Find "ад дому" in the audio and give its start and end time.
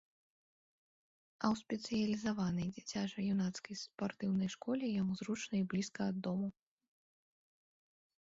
6.15-6.47